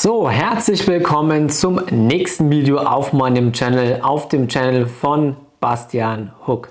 [0.00, 6.68] So, herzlich willkommen zum nächsten Video auf meinem Channel, auf dem Channel von Bastian Hook.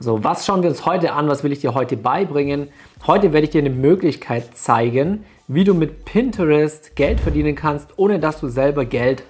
[0.00, 1.28] So, was schauen wir uns heute an?
[1.28, 2.68] Was will ich dir heute beibringen?
[3.06, 8.18] Heute werde ich dir eine Möglichkeit zeigen, wie du mit Pinterest Geld verdienen kannst, ohne
[8.18, 9.24] dass du selber Geld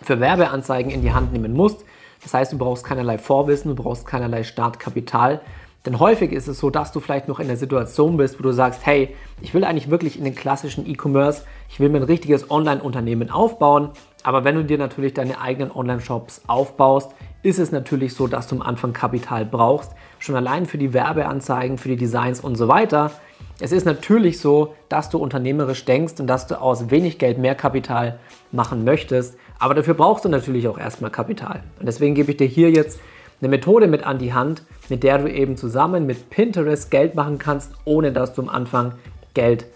[0.00, 1.84] für Werbeanzeigen in die Hand nehmen musst.
[2.22, 5.42] Das heißt, du brauchst keinerlei Vorwissen, du brauchst keinerlei Startkapital.
[5.86, 8.52] Denn häufig ist es so, dass du vielleicht noch in der Situation bist, wo du
[8.52, 12.50] sagst, hey, ich will eigentlich wirklich in den klassischen E-Commerce, ich will mir ein richtiges
[12.50, 13.90] Online-Unternehmen aufbauen.
[14.24, 17.12] Aber wenn du dir natürlich deine eigenen Online-Shops aufbaust,
[17.42, 19.92] ist es natürlich so, dass du am Anfang Kapital brauchst.
[20.18, 23.12] Schon allein für die Werbeanzeigen, für die Designs und so weiter.
[23.60, 27.54] Es ist natürlich so, dass du unternehmerisch denkst und dass du aus wenig Geld mehr
[27.54, 28.18] Kapital
[28.50, 29.36] machen möchtest.
[29.58, 31.62] Aber dafür brauchst du natürlich auch erstmal Kapital.
[31.78, 33.00] Und deswegen gebe ich dir hier jetzt
[33.40, 37.38] eine Methode mit an die Hand, mit der du eben zusammen mit Pinterest Geld machen
[37.38, 38.92] kannst, ohne dass du am Anfang
[39.34, 39.66] Geld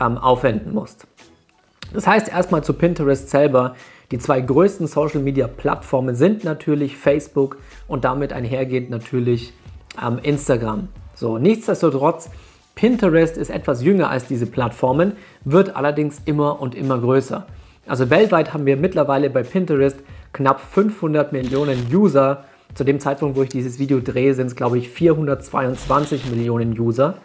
[0.00, 1.06] ähm, aufwenden musst.
[1.92, 3.76] Das heißt erstmal zu Pinterest selber.
[4.10, 9.52] Die zwei größten Social Media Plattformen sind natürlich Facebook und damit einhergehend natürlich
[10.04, 10.88] ähm, Instagram.
[11.14, 12.30] So, nichtsdestotrotz,
[12.74, 15.12] Pinterest ist etwas jünger als diese Plattformen,
[15.44, 17.46] wird allerdings immer und immer größer.
[17.86, 19.96] Also weltweit haben wir mittlerweile bei Pinterest
[20.32, 22.44] knapp 500 Millionen User.
[22.74, 27.18] Zu dem Zeitpunkt, wo ich dieses Video drehe, sind es, glaube ich, 422 Millionen User.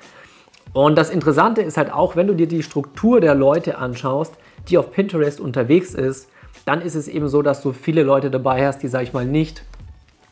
[0.73, 4.33] Und das Interessante ist halt auch, wenn du dir die Struktur der Leute anschaust,
[4.67, 6.29] die auf Pinterest unterwegs ist,
[6.65, 9.25] dann ist es eben so, dass du viele Leute dabei hast, die, sag ich mal,
[9.25, 9.63] nicht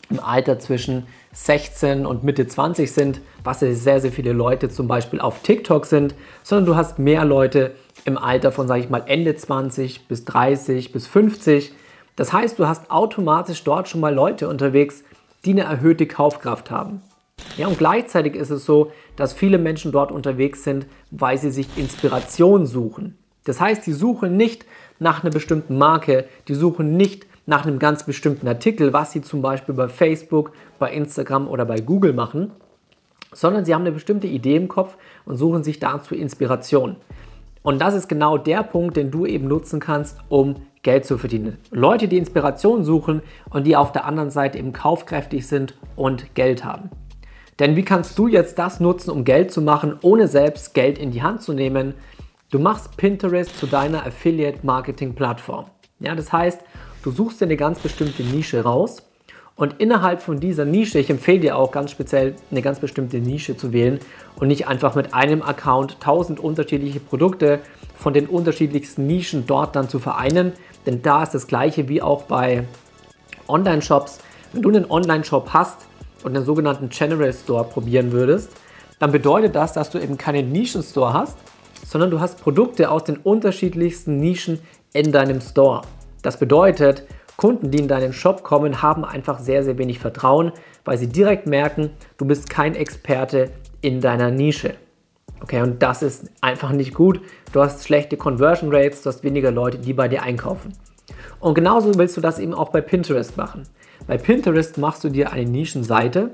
[0.10, 5.20] im Alter zwischen 16 und Mitte 20 sind, was sehr, sehr viele Leute zum Beispiel
[5.20, 7.72] auf TikTok sind, sondern du hast mehr Leute
[8.04, 11.74] im Alter von, sage ich mal, Ende 20 bis 30 bis 50.
[12.16, 15.04] Das heißt, du hast automatisch dort schon mal Leute unterwegs,
[15.44, 17.02] die eine erhöhte Kaufkraft haben.
[17.58, 21.78] Ja, und gleichzeitig ist es so, dass viele Menschen dort unterwegs sind, weil sie sich
[21.78, 23.18] Inspiration suchen.
[23.44, 24.66] Das heißt, die suchen nicht
[25.00, 29.42] nach einer bestimmten Marke, die suchen nicht nach einem ganz bestimmten Artikel, was sie zum
[29.42, 32.52] Beispiel bei Facebook, bei Instagram oder bei Google machen,
[33.32, 36.96] sondern sie haben eine bestimmte Idee im Kopf und suchen sich dazu Inspiration.
[37.62, 41.58] Und das ist genau der Punkt, den du eben nutzen kannst, um Geld zu verdienen.
[41.72, 46.64] Leute, die Inspiration suchen und die auf der anderen Seite eben kaufkräftig sind und Geld
[46.64, 46.92] haben.
[47.58, 51.10] Denn wie kannst du jetzt das nutzen, um Geld zu machen, ohne selbst Geld in
[51.10, 51.96] die Hand zu nehmen?
[52.52, 55.66] Du machst Pinterest zu deiner Affiliate-Marketing-Plattform.
[56.00, 56.62] Ja, das heißt,
[57.04, 59.02] du suchst dir eine ganz bestimmte Nische raus
[59.56, 63.58] und innerhalb von dieser Nische, ich empfehle dir auch ganz speziell eine ganz bestimmte Nische
[63.58, 64.00] zu wählen
[64.36, 67.60] und nicht einfach mit einem Account tausend unterschiedliche Produkte
[67.96, 70.52] von den unterschiedlichsten Nischen dort dann zu vereinen,
[70.86, 72.64] denn da ist das gleiche wie auch bei
[73.48, 74.20] Online-Shops.
[74.54, 75.88] Wenn du einen Online-Shop hast
[76.24, 78.52] und einen sogenannten General Store probieren würdest,
[79.00, 81.38] dann bedeutet das, dass du eben keinen Nischen-Store hast,
[81.86, 84.60] sondern du hast Produkte aus den unterschiedlichsten Nischen
[84.94, 85.82] in deinem Store.
[86.22, 87.04] Das bedeutet,
[87.38, 90.54] Kunden, die in deinen Shop kommen, haben einfach sehr, sehr wenig Vertrauen,
[90.86, 93.52] weil sie direkt merken, du bist kein Experte
[93.82, 94.76] in deiner Nische.
[95.42, 97.22] Okay, und das ist einfach nicht gut.
[97.52, 100.74] Du hast schlechte Conversion Rates, du hast weniger Leute, die bei dir einkaufen.
[101.40, 103.64] Und genauso willst du das eben auch bei Pinterest machen.
[104.08, 106.32] Bei Pinterest machst du dir eine Nischenseite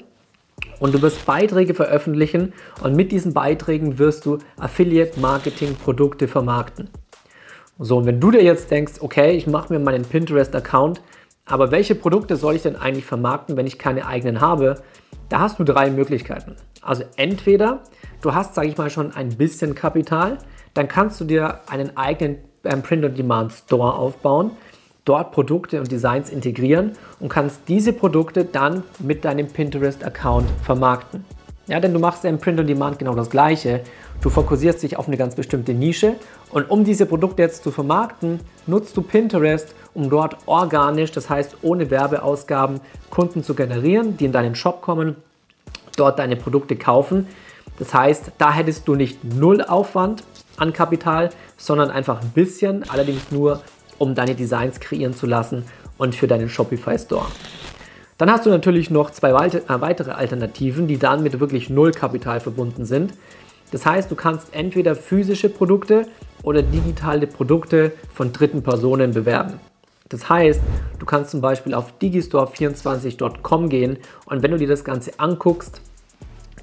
[0.79, 2.53] und du wirst Beiträge veröffentlichen
[2.83, 6.89] und mit diesen Beiträgen wirst du Affiliate-Marketing-Produkte vermarkten.
[7.79, 11.01] So, und wenn du dir jetzt denkst, okay, ich mache mir meinen Pinterest-Account,
[11.45, 14.81] aber welche Produkte soll ich denn eigentlich vermarkten, wenn ich keine eigenen habe?
[15.29, 16.55] Da hast du drei Möglichkeiten.
[16.81, 17.81] Also entweder
[18.21, 20.37] du hast, sage ich mal, schon ein bisschen Kapital,
[20.73, 24.51] dann kannst du dir einen eigenen ähm, Print-on-Demand-Store aufbauen
[25.05, 31.25] dort Produkte und Designs integrieren und kannst diese Produkte dann mit deinem Pinterest-Account vermarkten.
[31.67, 33.81] Ja, denn du machst ja im Print on Demand genau das gleiche.
[34.21, 36.15] Du fokussierst dich auf eine ganz bestimmte Nische
[36.51, 41.57] und um diese Produkte jetzt zu vermarkten, nutzt du Pinterest, um dort organisch, das heißt
[41.61, 45.15] ohne Werbeausgaben, Kunden zu generieren, die in deinen Shop kommen,
[45.95, 47.27] dort deine Produkte kaufen.
[47.79, 50.23] Das heißt, da hättest du nicht null Aufwand
[50.57, 53.61] an Kapital, sondern einfach ein bisschen, allerdings nur
[53.97, 55.65] um deine Designs kreieren zu lassen
[55.97, 57.25] und für deinen Shopify Store.
[58.17, 62.39] Dann hast du natürlich noch zwei äh, weitere Alternativen, die dann mit wirklich null Kapital
[62.39, 63.13] verbunden sind.
[63.71, 66.07] Das heißt, du kannst entweder physische Produkte
[66.43, 69.59] oder digitale Produkte von dritten Personen bewerben.
[70.11, 70.61] Das heißt,
[70.99, 75.81] du kannst zum Beispiel auf digistore24.com gehen und wenn du dir das Ganze anguckst,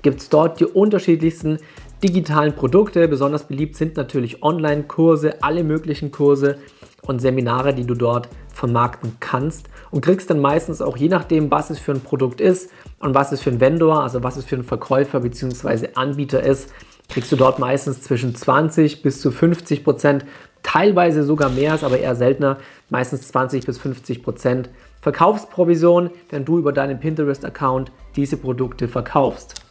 [0.02, 1.58] gibt es dort die unterschiedlichsten
[2.02, 3.08] digitalen Produkte.
[3.08, 6.58] Besonders beliebt sind natürlich Online-Kurse, alle möglichen Kurse
[7.02, 11.70] und Seminare, die du dort vermarkten kannst und kriegst dann meistens auch je nachdem, was
[11.70, 14.56] es für ein Produkt ist und was es für ein Vendor, also was es für
[14.56, 15.90] ein Verkäufer bzw.
[15.94, 16.72] Anbieter ist,
[17.08, 20.24] kriegst du dort meistens zwischen 20 bis zu 50 Prozent,
[20.68, 22.58] teilweise sogar mehr, ist aber eher seltener,
[22.90, 24.68] meistens 20 bis 50 Prozent
[25.00, 29.62] Verkaufsprovision, wenn du über deinen Pinterest-Account diese Produkte verkaufst.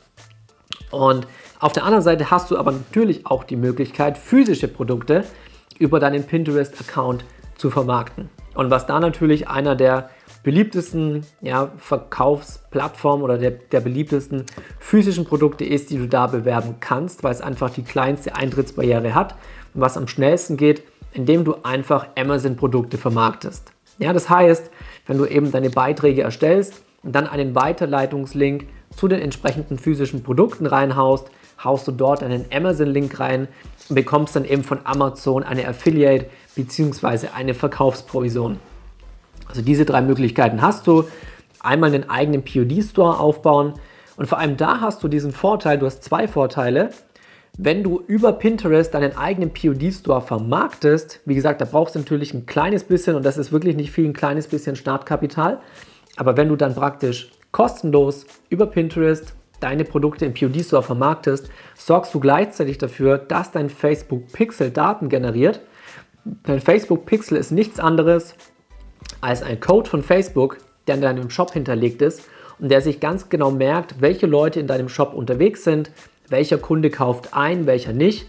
[0.89, 1.27] Und
[1.59, 5.23] auf der anderen Seite hast du aber natürlich auch die Möglichkeit, physische Produkte
[5.77, 7.25] über deinen Pinterest-Account
[7.57, 8.29] zu vermarkten.
[8.55, 10.09] Und was da natürlich einer der
[10.41, 14.45] beliebtesten ja, Verkaufsplattformen oder der, der beliebtesten
[14.79, 19.35] physischen Produkte ist, die du da bewerben kannst, weil es einfach die kleinste Eintrittsbarriere hat
[19.81, 20.83] was am schnellsten geht,
[21.13, 23.71] indem du einfach Amazon-Produkte vermarktest.
[23.99, 24.69] Ja, das heißt,
[25.07, 30.65] wenn du eben deine Beiträge erstellst und dann einen Weiterleitungslink zu den entsprechenden physischen Produkten
[30.65, 31.29] reinhaust,
[31.63, 33.47] haust du dort einen Amazon-Link rein
[33.89, 37.29] und bekommst dann eben von Amazon eine Affiliate bzw.
[37.35, 38.59] eine Verkaufsprovision.
[39.47, 41.05] Also diese drei Möglichkeiten hast du.
[41.59, 43.73] Einmal einen eigenen POD-Store aufbauen
[44.15, 46.91] und vor allem da hast du diesen Vorteil, du hast zwei Vorteile.
[47.59, 52.45] Wenn du über Pinterest deinen eigenen POD-Store vermarktest, wie gesagt, da brauchst du natürlich ein
[52.45, 55.59] kleines bisschen und das ist wirklich nicht viel, ein kleines bisschen Startkapital.
[56.17, 62.19] Aber wenn du dann praktisch kostenlos über Pinterest deine Produkte im POD-Store vermarktest, sorgst du
[62.19, 65.61] gleichzeitig dafür, dass dein Facebook Pixel Daten generiert.
[66.43, 68.35] Dein Facebook Pixel ist nichts anderes
[69.19, 72.21] als ein Code von Facebook, der in deinem Shop hinterlegt ist
[72.59, 75.91] und der sich ganz genau merkt, welche Leute in deinem Shop unterwegs sind,
[76.29, 78.27] welcher Kunde kauft ein, welcher nicht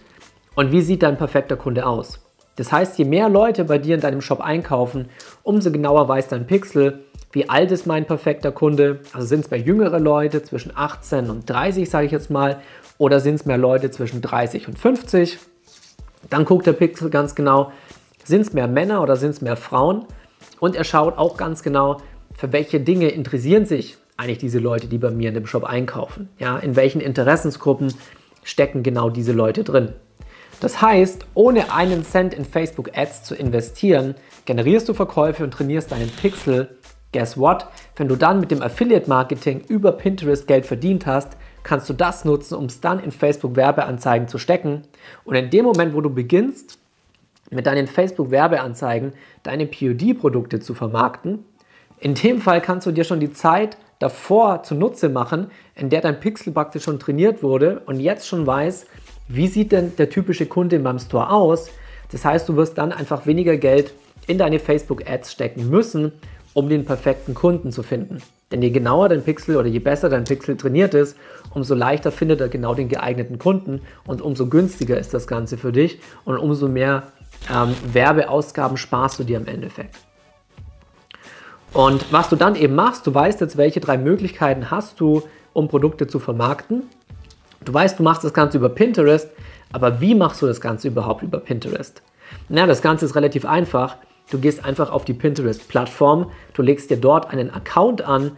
[0.54, 2.20] und wie sieht dein perfekter Kunde aus.
[2.56, 5.08] Das heißt, je mehr Leute bei dir in deinem Shop einkaufen,
[5.44, 9.00] umso genauer weiß dein Pixel, wie alt ist mein perfekter Kunde.
[9.12, 12.60] Also sind es mehr jüngere Leute zwischen 18 und 30, sage ich jetzt mal,
[12.98, 15.38] oder sind es mehr Leute zwischen 30 und 50.
[16.30, 17.70] Dann guckt der Pixel ganz genau,
[18.24, 20.04] sind es mehr Männer oder sind es mehr Frauen.
[20.58, 21.98] Und er schaut auch ganz genau,
[22.34, 26.28] für welche Dinge interessieren sich eigentlich diese Leute, die bei mir in dem Shop einkaufen.
[26.38, 27.94] Ja, in welchen Interessensgruppen
[28.42, 29.92] stecken genau diese Leute drin.
[30.60, 35.92] Das heißt, ohne einen Cent in Facebook Ads zu investieren, generierst du Verkäufe und trainierst
[35.92, 36.76] deinen Pixel.
[37.12, 37.68] Guess what?
[37.94, 42.24] Wenn du dann mit dem Affiliate Marketing über Pinterest Geld verdient hast, kannst du das
[42.24, 44.82] nutzen, um es dann in Facebook Werbeanzeigen zu stecken.
[45.24, 46.78] Und in dem Moment, wo du beginnst,
[47.50, 49.12] mit deinen Facebook Werbeanzeigen
[49.44, 51.44] deine POD-Produkte zu vermarkten,
[52.00, 56.20] in dem Fall kannst du dir schon die Zeit davor zunutze machen, in der dein
[56.20, 58.86] Pixel praktisch schon trainiert wurde und jetzt schon weiß,
[59.28, 61.70] wie sieht denn der typische Kunde in meinem Store aus.
[62.10, 63.92] Das heißt, du wirst dann einfach weniger Geld
[64.26, 66.12] in deine Facebook-Ads stecken müssen,
[66.54, 68.22] um den perfekten Kunden zu finden.
[68.50, 71.16] Denn je genauer dein Pixel oder je besser dein Pixel trainiert ist,
[71.52, 75.72] umso leichter findet er genau den geeigneten Kunden und umso günstiger ist das Ganze für
[75.72, 77.12] dich und umso mehr
[77.52, 80.07] ähm, Werbeausgaben sparst du dir im Endeffekt.
[81.72, 85.22] Und was du dann eben machst, du weißt jetzt, welche drei Möglichkeiten hast du,
[85.52, 86.84] um Produkte zu vermarkten.
[87.64, 89.28] Du weißt, du machst das Ganze über Pinterest,
[89.72, 92.02] aber wie machst du das Ganze überhaupt über Pinterest?
[92.48, 93.96] Na, das Ganze ist relativ einfach.
[94.30, 98.32] Du gehst einfach auf die Pinterest-Plattform, du legst dir dort einen Account an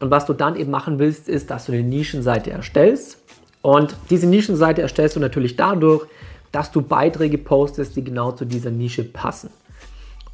[0.00, 3.18] und was du dann eben machen willst, ist, dass du eine Nischenseite erstellst.
[3.62, 6.06] Und diese Nischenseite erstellst du natürlich dadurch,
[6.52, 9.50] dass du Beiträge postest, die genau zu dieser Nische passen.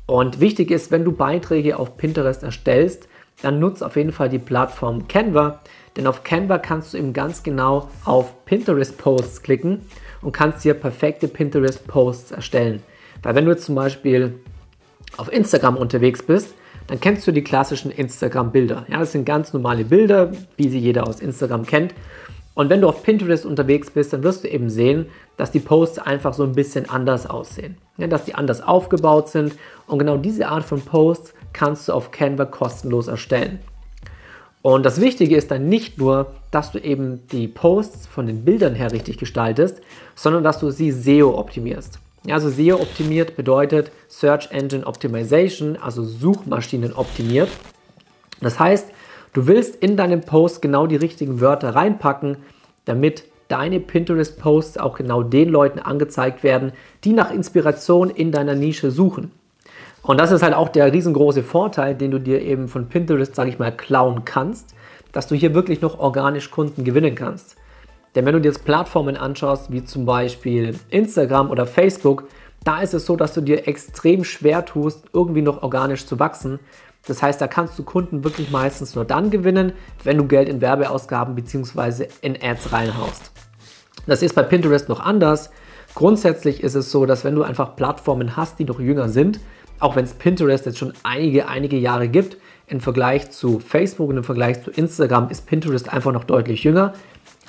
[0.07, 3.09] Und wichtig ist, wenn du Beiträge auf Pinterest erstellst,
[3.41, 5.61] dann nutze auf jeden Fall die Plattform Canva,
[5.97, 9.83] denn auf Canva kannst du eben ganz genau auf Pinterest Posts klicken
[10.21, 12.83] und kannst dir perfekte Pinterest Posts erstellen.
[13.23, 14.35] Weil wenn du jetzt zum Beispiel
[15.17, 16.55] auf Instagram unterwegs bist,
[16.87, 18.87] dann kennst du die klassischen Instagram-Bilder.
[18.89, 21.95] Ja, das sind ganz normale Bilder, wie sie jeder aus Instagram kennt.
[22.55, 25.07] Und wenn du auf Pinterest unterwegs bist, dann wirst du eben sehen,
[25.37, 27.77] dass die Posts einfach so ein bisschen anders aussehen.
[27.97, 29.55] Ja, dass die anders aufgebaut sind.
[29.87, 33.61] Und genau diese Art von Posts kannst du auf Canva kostenlos erstellen.
[34.61, 38.75] Und das Wichtige ist dann nicht nur, dass du eben die Posts von den Bildern
[38.75, 39.81] her richtig gestaltest,
[40.15, 41.99] sondern dass du sie SEO optimierst.
[42.25, 47.49] Ja, also SEO optimiert bedeutet Search Engine Optimization, also Suchmaschinen optimiert.
[48.41, 48.89] Das heißt,
[49.33, 52.37] Du willst in deinem Post genau die richtigen Wörter reinpacken,
[52.85, 56.73] damit deine Pinterest-Posts auch genau den Leuten angezeigt werden,
[57.05, 59.31] die nach Inspiration in deiner Nische suchen.
[60.03, 63.51] Und das ist halt auch der riesengroße Vorteil, den du dir eben von Pinterest, sage
[63.51, 64.75] ich mal, klauen kannst,
[65.13, 67.57] dass du hier wirklich noch organisch Kunden gewinnen kannst.
[68.15, 72.25] Denn wenn du dir jetzt Plattformen anschaust, wie zum Beispiel Instagram oder Facebook,
[72.65, 76.59] da ist es so, dass du dir extrem schwer tust, irgendwie noch organisch zu wachsen,
[77.07, 79.73] das heißt, da kannst du Kunden wirklich meistens nur dann gewinnen,
[80.05, 82.07] wenn du Geld in Werbeausgaben bzw.
[82.21, 83.33] in Ads reinhaust.
[84.07, 85.51] Das ist bei Pinterest noch anders.
[85.95, 89.41] Grundsätzlich ist es so, dass wenn du einfach Plattformen hast, die noch jünger sind,
[89.79, 92.37] auch wenn es Pinterest jetzt schon einige, einige Jahre gibt,
[92.69, 96.95] im Vergleich zu Facebook und im Vergleich zu Instagram ist Pinterest einfach noch deutlich jünger.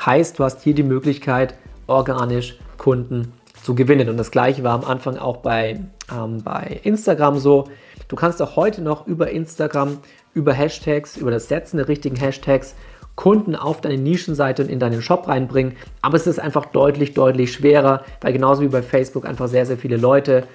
[0.03, 1.55] Heißt, du hast hier die Möglichkeit,
[1.87, 3.31] organisch Kunden
[3.63, 4.09] zu gewinnen.
[4.09, 5.79] Und das gleiche war am Anfang auch bei,
[6.11, 7.69] ähm, bei Instagram so.
[8.07, 9.99] Du kannst auch heute noch über Instagram,
[10.33, 12.75] über Hashtags, über das Setzen der richtigen Hashtags
[13.15, 15.73] Kunden auf deine Nischenseite und in deinen Shop reinbringen.
[16.01, 19.77] Aber es ist einfach deutlich, deutlich schwerer, weil genauso wie bei Facebook einfach sehr, sehr
[19.77, 20.47] viele Leute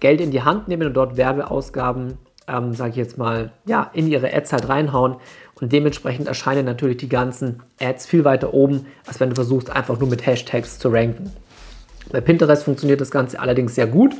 [0.00, 4.08] Geld in die Hand nehmen und dort Werbeausgaben, ähm, sage ich jetzt mal, ja, in
[4.08, 5.16] ihre Ads halt reinhauen.
[5.60, 10.00] Und dementsprechend erscheinen natürlich die ganzen Ads viel weiter oben, als wenn du versuchst, einfach
[10.00, 11.30] nur mit Hashtags zu ranken.
[12.10, 14.14] Bei Pinterest funktioniert das Ganze allerdings sehr gut.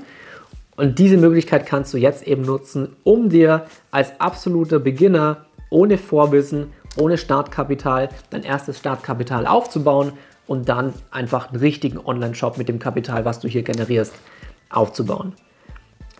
[0.81, 6.73] Und diese Möglichkeit kannst du jetzt eben nutzen, um dir als absoluter Beginner ohne Vorwissen,
[6.97, 10.13] ohne Startkapital dein erstes Startkapital aufzubauen
[10.47, 14.15] und dann einfach einen richtigen Online-Shop mit dem Kapital, was du hier generierst,
[14.71, 15.35] aufzubauen.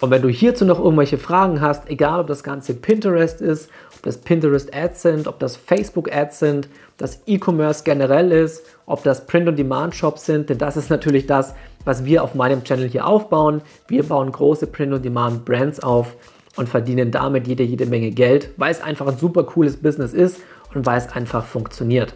[0.01, 4.03] Und wenn du hierzu noch irgendwelche Fragen hast, egal ob das Ganze Pinterest ist, ob
[4.03, 9.03] das Pinterest Ads sind, ob das Facebook Ads sind, ob das E-Commerce generell ist, ob
[9.05, 13.63] das Print-on-Demand-Shops sind, denn das ist natürlich das, was wir auf meinem Channel hier aufbauen.
[13.89, 16.15] Wir bauen große Print-on-Demand-Brands auf
[16.57, 20.41] und verdienen damit jede, jede Menge Geld, weil es einfach ein super cooles Business ist
[20.75, 22.15] und weil es einfach funktioniert.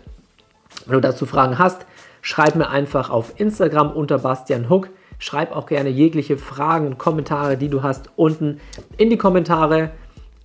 [0.86, 1.86] Wenn du dazu Fragen hast,
[2.20, 4.90] schreib mir einfach auf Instagram unter Bastian Hook.
[5.18, 8.60] Schreib auch gerne jegliche Fragen und Kommentare, die du hast, unten
[8.96, 9.90] in die Kommentare.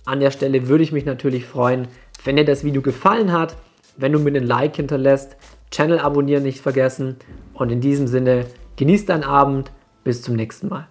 [0.04, 1.88] An der Stelle würde ich mich natürlich freuen,
[2.24, 3.56] wenn dir das Video gefallen hat,
[3.96, 5.36] wenn du mir einen Like hinterlässt,
[5.70, 7.16] Channel abonnieren nicht vergessen
[7.54, 8.46] und in diesem Sinne
[8.80, 9.72] Genieß deinen Abend.
[10.04, 10.88] Bis zum nächsten Mal.